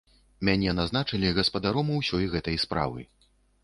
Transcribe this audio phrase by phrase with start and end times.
[0.47, 3.11] Мяне назначылі гаспадаром усёй гэтай справы.